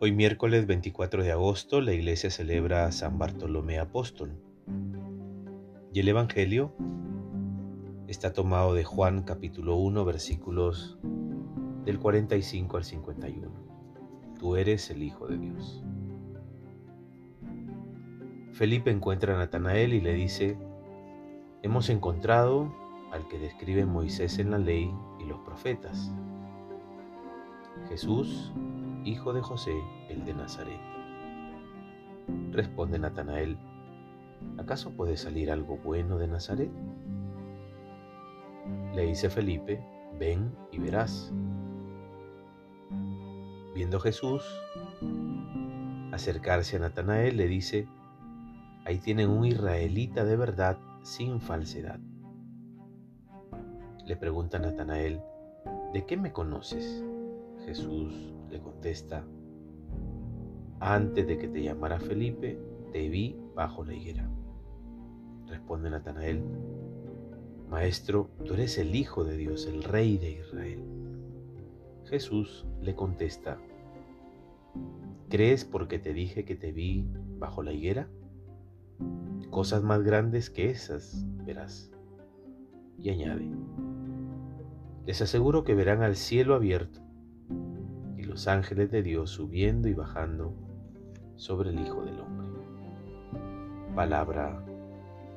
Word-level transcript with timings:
Hoy 0.00 0.12
miércoles 0.12 0.68
24 0.68 1.24
de 1.24 1.32
agosto 1.32 1.80
la 1.80 1.92
iglesia 1.92 2.30
celebra 2.30 2.86
a 2.86 2.92
San 2.92 3.18
Bartolomé 3.18 3.80
Apóstol. 3.80 4.30
Y 5.92 5.98
el 5.98 6.06
Evangelio 6.06 6.72
está 8.06 8.32
tomado 8.32 8.74
de 8.74 8.84
Juan 8.84 9.24
capítulo 9.24 9.74
1 9.74 10.04
versículos 10.04 11.00
del 11.84 11.98
45 11.98 12.76
al 12.76 12.84
51. 12.84 13.50
Tú 14.38 14.54
eres 14.54 14.88
el 14.90 15.02
Hijo 15.02 15.26
de 15.26 15.38
Dios. 15.38 15.82
Felipe 18.52 18.92
encuentra 18.92 19.34
a 19.34 19.38
Natanael 19.38 19.94
y 19.94 20.00
le 20.00 20.14
dice, 20.14 20.56
hemos 21.64 21.90
encontrado 21.90 22.72
al 23.10 23.26
que 23.26 23.40
describe 23.40 23.84
Moisés 23.84 24.38
en 24.38 24.52
la 24.52 24.58
ley 24.58 24.94
y 25.18 25.24
los 25.24 25.40
profetas, 25.40 26.12
Jesús, 27.88 28.52
hijo 29.04 29.32
de 29.32 29.40
José, 29.40 29.74
el 30.08 30.24
de 30.24 30.34
Nazaret. 30.34 30.80
Responde 32.52 32.98
Natanael, 32.98 33.56
¿acaso 34.58 34.90
puede 34.90 35.16
salir 35.16 35.50
algo 35.50 35.78
bueno 35.78 36.18
de 36.18 36.28
Nazaret? 36.28 36.70
Le 38.94 39.06
dice 39.06 39.30
Felipe, 39.30 39.82
ven 40.18 40.54
y 40.72 40.78
verás. 40.78 41.32
Viendo 43.74 44.00
Jesús 44.00 44.42
acercarse 46.12 46.76
a 46.76 46.80
Natanael, 46.80 47.36
le 47.36 47.46
dice, 47.46 47.86
ahí 48.84 48.98
tienen 48.98 49.30
un 49.30 49.44
israelita 49.44 50.24
de 50.24 50.36
verdad 50.36 50.78
sin 51.02 51.40
falsedad. 51.40 52.00
Le 54.04 54.16
pregunta 54.16 54.58
Natanael, 54.58 55.20
¿de 55.92 56.04
qué 56.06 56.16
me 56.16 56.32
conoces? 56.32 57.04
Jesús 57.66 58.32
le 58.50 58.60
contesta, 58.60 59.24
antes 60.80 61.26
de 61.26 61.38
que 61.38 61.48
te 61.48 61.62
llamara 61.62 61.98
Felipe, 61.98 62.58
te 62.92 63.08
vi 63.08 63.36
bajo 63.54 63.84
la 63.84 63.94
higuera. 63.94 64.28
Responde 65.46 65.90
Natanael, 65.90 66.42
Maestro, 67.68 68.30
tú 68.44 68.54
eres 68.54 68.78
el 68.78 68.94
Hijo 68.94 69.24
de 69.24 69.36
Dios, 69.36 69.66
el 69.66 69.82
Rey 69.82 70.18
de 70.18 70.30
Israel. 70.30 70.82
Jesús 72.04 72.66
le 72.80 72.94
contesta, 72.94 73.58
¿crees 75.28 75.64
porque 75.64 75.98
te 75.98 76.14
dije 76.14 76.44
que 76.44 76.54
te 76.54 76.72
vi 76.72 77.06
bajo 77.38 77.62
la 77.62 77.72
higuera? 77.72 78.08
Cosas 79.50 79.82
más 79.82 80.02
grandes 80.02 80.48
que 80.48 80.70
esas 80.70 81.26
verás. 81.44 81.90
Y 82.98 83.10
añade, 83.10 83.48
les 85.06 85.20
aseguro 85.20 85.64
que 85.64 85.74
verán 85.74 86.02
al 86.02 86.16
cielo 86.16 86.54
abierto 86.54 87.07
los 88.38 88.46
ángeles 88.46 88.88
de 88.92 89.02
Dios 89.02 89.30
subiendo 89.30 89.88
y 89.88 89.94
bajando 89.94 90.54
sobre 91.34 91.70
el 91.70 91.80
Hijo 91.80 92.04
del 92.04 92.20
Hombre. 92.20 92.46
Palabra 93.96 94.64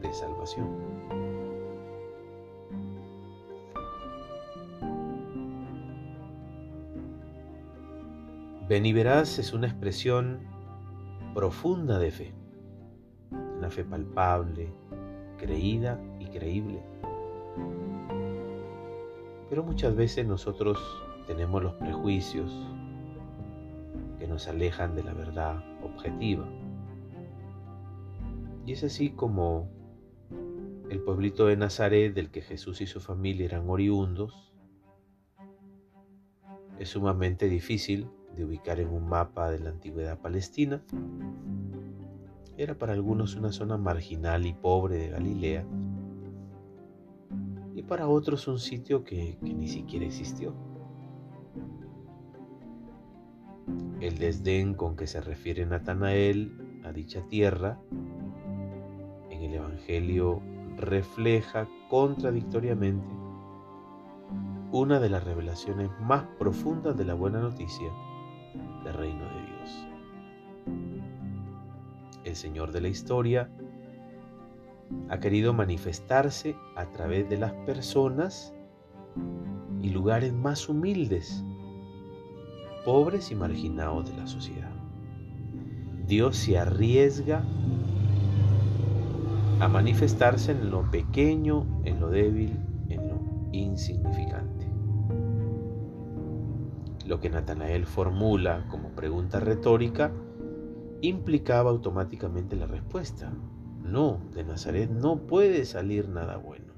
de 0.00 0.10
salvación. 0.14 0.66
Ven 8.66 8.86
y 8.86 8.94
verás 8.94 9.38
es 9.38 9.52
una 9.52 9.66
expresión 9.66 10.40
profunda 11.34 11.98
de 11.98 12.10
fe, 12.10 12.34
una 13.58 13.68
fe 13.68 13.84
palpable, 13.84 14.72
creída 15.36 16.00
y 16.18 16.28
creíble. 16.28 16.82
Pero 19.50 19.62
muchas 19.64 19.94
veces 19.94 20.26
nosotros 20.26 20.78
tenemos 21.26 21.62
los 21.62 21.74
prejuicios 21.74 22.75
que 24.18 24.26
nos 24.26 24.48
alejan 24.48 24.94
de 24.94 25.02
la 25.04 25.12
verdad 25.12 25.62
objetiva. 25.82 26.46
Y 28.64 28.72
es 28.72 28.82
así 28.84 29.10
como 29.10 29.68
el 30.90 31.00
pueblito 31.00 31.46
de 31.46 31.56
Nazaret 31.56 32.14
del 32.14 32.30
que 32.30 32.42
Jesús 32.42 32.80
y 32.80 32.86
su 32.86 33.00
familia 33.00 33.46
eran 33.46 33.68
oriundos 33.68 34.46
es 36.78 36.90
sumamente 36.90 37.48
difícil 37.48 38.08
de 38.36 38.44
ubicar 38.44 38.80
en 38.80 38.88
un 38.88 39.08
mapa 39.08 39.50
de 39.50 39.60
la 39.60 39.70
antigüedad 39.70 40.20
palestina. 40.20 40.82
Era 42.58 42.74
para 42.74 42.92
algunos 42.92 43.34
una 43.34 43.52
zona 43.52 43.76
marginal 43.76 44.46
y 44.46 44.52
pobre 44.52 44.96
de 44.96 45.08
Galilea 45.08 45.66
y 47.74 47.82
para 47.82 48.08
otros 48.08 48.48
un 48.48 48.58
sitio 48.58 49.04
que, 49.04 49.38
ni 49.40 49.68
siquiera 49.68 50.06
existió. 50.06 50.54
El 54.00 54.18
desdén 54.18 54.74
con 54.74 54.94
que 54.94 55.06
se 55.06 55.22
refiere 55.22 55.64
Natanael 55.64 56.52
a 56.84 56.92
dicha 56.92 57.22
tierra 57.28 57.78
en 59.30 59.42
el 59.42 59.54
Evangelio 59.54 60.42
refleja 60.76 61.66
contradictoriamente 61.88 63.06
una 64.70 65.00
de 65.00 65.08
las 65.08 65.24
revelaciones 65.24 65.88
más 66.00 66.24
profundas 66.38 66.96
de 66.98 67.06
la 67.06 67.14
buena 67.14 67.40
noticia 67.40 67.90
del 68.84 68.92
reino 68.92 69.24
de 69.24 69.46
Dios. 69.46 69.88
El 72.24 72.36
Señor 72.36 72.72
de 72.72 72.80
la 72.82 72.88
historia 72.88 73.48
ha 75.08 75.18
querido 75.20 75.54
manifestarse 75.54 76.54
a 76.76 76.84
través 76.90 77.28
de 77.30 77.38
las 77.38 77.52
personas 77.64 78.54
y 79.80 79.88
lugares 79.88 80.34
más 80.34 80.68
humildes, 80.68 81.42
pobres 82.86 83.32
y 83.32 83.34
marginados 83.34 84.08
de 84.08 84.16
la 84.16 84.28
sociedad. 84.28 84.70
Dios 86.06 86.36
se 86.36 86.56
arriesga 86.56 87.42
a 89.58 89.66
manifestarse 89.66 90.52
en 90.52 90.70
lo 90.70 90.88
pequeño, 90.88 91.66
en 91.84 91.98
lo 91.98 92.10
débil, 92.10 92.56
en 92.88 93.08
lo 93.08 93.20
insignificante. 93.50 94.70
Lo 97.04 97.18
que 97.18 97.28
Natanael 97.28 97.86
formula 97.86 98.66
como 98.70 98.90
pregunta 98.90 99.40
retórica 99.40 100.12
implicaba 101.00 101.70
automáticamente 101.70 102.54
la 102.54 102.66
respuesta. 102.66 103.32
No, 103.82 104.20
de 104.32 104.44
Nazaret 104.44 104.90
no 104.90 105.26
puede 105.26 105.64
salir 105.64 106.08
nada 106.08 106.36
bueno. 106.36 106.72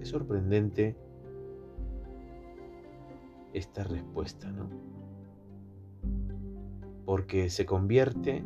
Es 0.00 0.08
sorprendente 0.08 0.96
esta 3.52 3.84
respuesta, 3.84 4.50
¿no? 4.50 4.68
Porque 7.04 7.50
se 7.50 7.66
convierte 7.66 8.44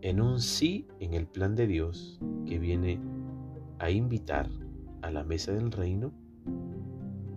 en 0.00 0.20
un 0.20 0.40
sí 0.40 0.86
en 1.00 1.14
el 1.14 1.26
plan 1.26 1.54
de 1.54 1.66
Dios 1.66 2.20
que 2.46 2.58
viene 2.58 3.00
a 3.78 3.90
invitar 3.90 4.48
a 5.02 5.10
la 5.10 5.24
mesa 5.24 5.52
del 5.52 5.72
reino 5.72 6.12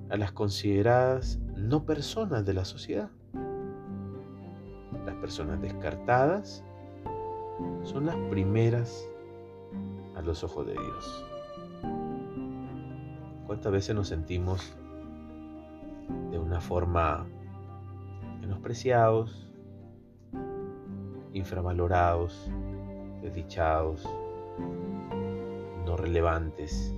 a 0.09 0.17
las 0.17 0.31
consideradas 0.31 1.39
no 1.55 1.85
personas 1.85 2.45
de 2.45 2.53
la 2.53 2.65
sociedad. 2.65 3.09
Las 5.05 5.15
personas 5.15 5.61
descartadas 5.61 6.63
son 7.83 8.05
las 8.05 8.15
primeras 8.29 9.09
a 10.15 10.21
los 10.21 10.43
ojos 10.43 10.65
de 10.65 10.73
Dios. 10.73 11.25
¿Cuántas 13.45 13.71
veces 13.71 13.95
nos 13.95 14.07
sentimos 14.07 14.77
de 16.31 16.39
una 16.39 16.59
forma 16.61 17.25
menospreciados, 18.41 19.47
infravalorados, 21.33 22.51
desdichados, 23.21 24.07
no 25.85 25.97
relevantes? 25.97 26.93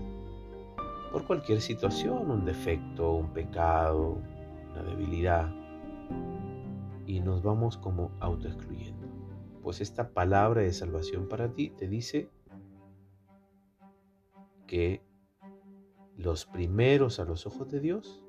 por 1.11 1.25
cualquier 1.25 1.61
situación, 1.61 2.29
un 2.29 2.45
defecto, 2.45 3.13
un 3.13 3.33
pecado, 3.33 4.17
una 4.71 4.83
debilidad. 4.83 5.50
Y 7.05 7.19
nos 7.19 7.41
vamos 7.41 7.77
como 7.77 8.12
autoexcluyendo. 8.19 9.07
Pues 9.63 9.81
esta 9.81 10.09
palabra 10.09 10.62
de 10.62 10.71
salvación 10.71 11.27
para 11.27 11.50
ti 11.50 11.71
te 11.71 11.88
dice 11.88 12.29
que 14.67 15.01
los 16.15 16.45
primeros 16.45 17.19
a 17.19 17.25
los 17.25 17.47
ojos 17.47 17.69
de 17.69 17.79
Dios 17.79 18.23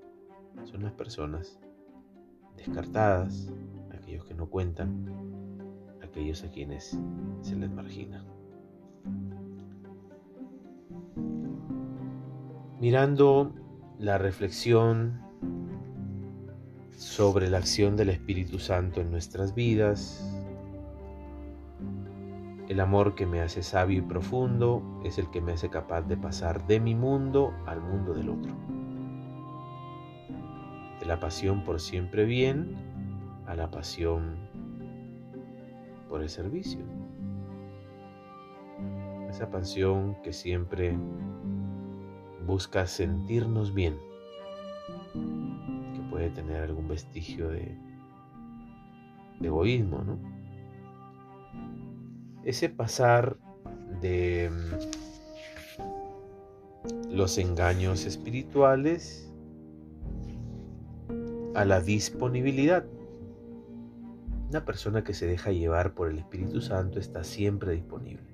son 0.64 0.82
las 0.82 0.92
personas 0.92 1.58
descartadas, 2.56 3.52
aquellos 3.92 4.24
que 4.24 4.34
no 4.34 4.48
cuentan, 4.48 5.06
aquellos 6.02 6.42
a 6.44 6.50
quienes 6.50 6.98
se 7.42 7.56
les 7.56 7.70
margina. 7.70 8.24
mirando 12.80 13.52
la 13.98 14.16
reflexión 14.16 15.20
sobre 16.96 17.50
la 17.50 17.58
acción 17.58 17.94
del 17.94 18.08
Espíritu 18.08 18.58
Santo 18.58 19.02
en 19.02 19.10
nuestras 19.10 19.54
vidas. 19.54 20.26
El 22.68 22.80
amor 22.80 23.14
que 23.14 23.26
me 23.26 23.42
hace 23.42 23.62
sabio 23.62 23.98
y 23.98 24.02
profundo 24.02 24.82
es 25.04 25.18
el 25.18 25.30
que 25.30 25.42
me 25.42 25.52
hace 25.52 25.68
capaz 25.68 26.02
de 26.02 26.16
pasar 26.16 26.66
de 26.66 26.80
mi 26.80 26.94
mundo 26.94 27.52
al 27.66 27.82
mundo 27.82 28.14
del 28.14 28.30
otro. 28.30 28.54
De 31.00 31.06
la 31.06 31.18
pasión 31.18 31.64
por 31.64 31.80
siempre 31.80 32.26
bien 32.26 32.76
a 33.46 33.54
la 33.56 33.70
pasión 33.70 34.36
por 36.08 36.22
el 36.22 36.28
servicio. 36.28 36.80
Esa 39.28 39.50
pasión 39.50 40.16
que 40.22 40.32
siempre 40.32 40.96
busca 42.46 42.86
sentirnos 42.86 43.72
bien, 43.74 43.98
que 45.94 46.00
puede 46.10 46.30
tener 46.30 46.62
algún 46.62 46.88
vestigio 46.88 47.48
de, 47.48 47.78
egoísmo, 49.40 50.02
¿no? 50.02 50.18
Ese 52.44 52.68
pasar 52.68 53.38
de 54.00 54.50
mm, 54.50 54.74
los 57.14 57.38
engaños 57.38 58.04
espirituales 58.04 59.29
a 61.54 61.64
la 61.64 61.80
disponibilidad. 61.80 62.84
Una 64.48 64.64
persona 64.64 65.04
que 65.04 65.14
se 65.14 65.26
deja 65.26 65.52
llevar 65.52 65.94
por 65.94 66.08
el 66.08 66.18
Espíritu 66.18 66.60
Santo 66.60 66.98
está 66.98 67.24
siempre 67.24 67.72
disponible. 67.72 68.30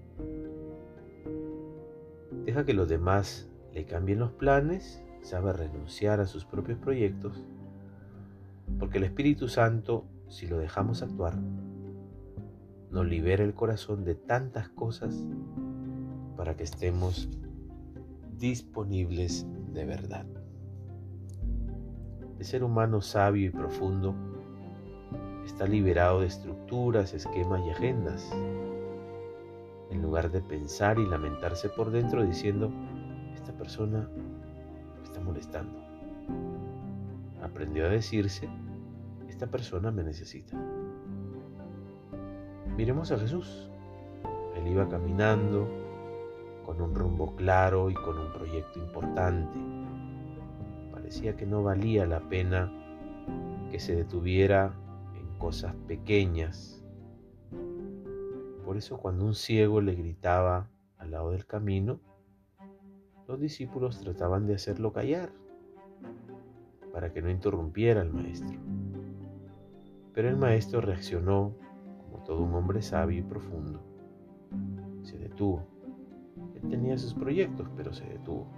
Deja 2.45 2.65
que 2.65 2.75
los 2.75 2.89
demás 2.89 3.49
le 3.73 3.85
cambien 3.85 4.19
los 4.19 4.33
planes, 4.33 5.03
sabe 5.23 5.53
renunciar 5.53 6.21
a 6.21 6.27
sus 6.27 6.45
propios 6.45 6.79
proyectos, 6.79 7.45
porque 8.79 8.99
el 8.99 9.05
Espíritu 9.05 9.49
Santo, 9.49 10.05
si 10.29 10.47
lo 10.47 10.59
dejamos 10.59 11.03
actuar, 11.03 11.35
nos 12.91 13.07
libera 13.07 13.45
el 13.45 13.55
corazón 13.55 14.05
de 14.05 14.15
tantas 14.15 14.69
cosas 14.71 15.27
para 16.37 16.57
que 16.57 16.65
estemos 16.65 17.29
disponibles 18.39 19.47
de 19.73 19.85
verdad. 19.85 20.27
El 22.39 22.45
ser 22.45 22.63
humano 22.63 23.01
sabio 23.01 23.47
y 23.47 23.51
profundo 23.51 24.15
está 25.45 25.67
liberado 25.67 26.21
de 26.21 26.27
estructuras, 26.27 27.15
esquemas 27.15 27.65
y 27.67 27.71
agendas. 27.71 28.31
En 29.91 30.03
lugar 30.03 30.31
de 30.31 30.43
pensar 30.43 30.99
y 30.99 31.07
lamentarse 31.07 31.69
por 31.71 31.91
dentro 31.91 32.25
diciendo, 32.25 32.71
esta 33.35 33.53
persona 33.53 34.09
me 34.99 35.03
está 35.05 35.21
molestando. 35.21 35.81
Aprendió 37.43 37.87
a 37.87 37.89
decirse, 37.89 38.49
esta 39.29 39.47
persona 39.47 39.91
me 39.91 40.03
necesita. 40.03 40.57
Miremos 42.77 43.13
a 43.13 43.19
Jesús. 43.19 43.71
Él 44.57 44.67
iba 44.67 44.89
caminando 44.89 45.67
con 46.67 46.83
un 46.83 46.95
rumbo 46.95 47.35
claro 47.37 47.89
y 47.89 47.95
con 47.95 48.19
un 48.19 48.33
proyecto 48.33 48.79
importante. 48.79 49.86
Parecía 51.07 51.37
que 51.37 51.47
no 51.47 51.63
valía 51.63 52.05
la 52.05 52.19
pena 52.19 52.69
que 53.71 53.79
se 53.79 53.95
detuviera 53.95 54.75
en 55.15 55.39
cosas 55.39 55.73
pequeñas. 55.87 56.83
Por 58.65 58.77
eso 58.77 58.99
cuando 58.99 59.25
un 59.25 59.37
ciego 59.37 59.81
le 59.81 59.95
gritaba 59.95 60.69
al 60.99 61.13
lado 61.13 61.31
del 61.31 61.47
camino, 61.47 62.01
los 63.29 63.39
discípulos 63.39 64.01
trataban 64.01 64.49
de 64.49 64.57
hacerlo 64.57 64.93
callar 64.93 65.31
para 66.93 67.13
que 67.13 67.23
no 67.23 67.31
interrumpiera 67.31 68.01
al 68.01 68.13
maestro. 68.13 68.59
Pero 70.13 70.29
el 70.29 70.37
maestro 70.37 70.81
reaccionó 70.81 71.55
como 72.03 72.25
todo 72.25 72.43
un 72.43 72.53
hombre 72.53 72.83
sabio 72.83 73.21
y 73.21 73.23
profundo. 73.23 73.81
Se 75.05 75.17
detuvo. 75.19 75.69
Él 76.57 76.69
tenía 76.69 76.99
sus 76.99 77.15
proyectos, 77.15 77.69
pero 77.77 77.93
se 77.93 78.05
detuvo 78.07 78.49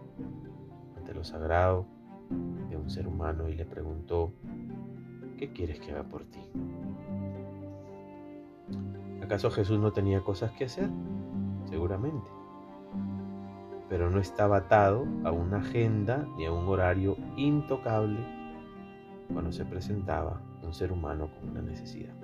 ante 0.97 1.13
lo 1.13 1.25
sagrado 1.25 1.98
de 2.31 2.77
un 2.77 2.91
ser 2.91 3.07
humano 3.07 3.49
y 3.49 3.55
le 3.55 3.65
preguntó, 3.65 4.33
¿qué 5.39 5.53
quieres 5.53 5.81
que 5.81 5.93
haga 5.93 6.05
por 6.05 6.25
ti? 6.25 6.41
¿Acaso 9.23 9.51
Jesús 9.51 9.79
no 9.79 9.93
tenía 9.93 10.23
cosas 10.23 10.53
que 10.53 10.65
hacer? 10.65 10.89
Seguramente 11.67 12.39
pero 13.89 14.11
no 14.11 14.21
estaba 14.21 14.59
atado 14.59 15.07
a 15.25 15.33
una 15.33 15.59
agenda 15.59 16.27
ni 16.37 16.45
a 16.45 16.53
un 16.53 16.69
horario 16.69 17.17
intocable 17.37 18.19
cuando 19.33 19.51
se 19.51 19.65
presentaba 19.65 20.41
un 20.63 20.75
ser 20.75 20.93
humano 20.93 21.31
con 21.31 21.51
una 21.51 21.63
necesidad. 21.63 22.15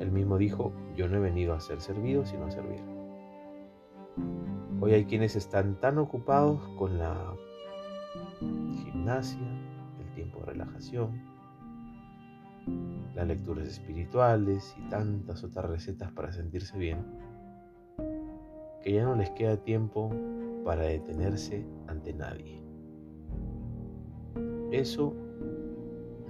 Él 0.00 0.10
mismo 0.10 0.36
dijo, 0.36 0.72
yo 0.96 1.08
no 1.08 1.16
he 1.16 1.20
venido 1.20 1.54
a 1.54 1.60
ser 1.60 1.80
servido, 1.80 2.26
sino 2.26 2.46
a 2.46 2.50
servir. 2.50 2.80
Hoy 4.80 4.94
hay 4.94 5.04
quienes 5.04 5.36
están 5.36 5.76
tan 5.80 5.98
ocupados 5.98 6.60
con 6.76 6.98
la 6.98 7.14
gimnasia, 8.40 9.48
el 10.00 10.14
tiempo 10.14 10.40
de 10.40 10.46
relajación, 10.46 11.22
las 13.14 13.26
lecturas 13.26 13.68
espirituales 13.68 14.76
y 14.78 14.88
tantas 14.88 15.42
otras 15.44 15.64
recetas 15.66 16.12
para 16.12 16.32
sentirse 16.32 16.76
bien, 16.76 16.98
que 18.82 18.92
ya 18.92 19.04
no 19.04 19.16
les 19.16 19.30
queda 19.30 19.56
tiempo 19.56 20.10
para 20.64 20.82
detenerse 20.82 21.66
ante 21.86 22.12
nadie. 22.12 22.62
Eso 24.72 25.14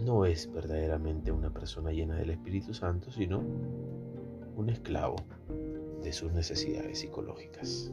no 0.05 0.27
es 0.27 0.53
verdaderamente 0.53 1.33
una 1.33 1.51
persona 1.51 1.91
llena 1.91 2.17
del 2.17 2.31
Espíritu 2.31 2.75
Santo, 2.75 3.11
sino 3.11 3.43
un 4.57 4.69
esclavo 4.69 5.17
de 6.03 6.13
sus 6.13 6.33
necesidades 6.33 7.01
psicológicas. 7.01 7.93